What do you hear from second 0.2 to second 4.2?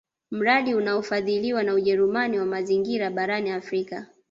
Mradi unaofadhiliwa na Ujerumani wa mazingira barani Afrika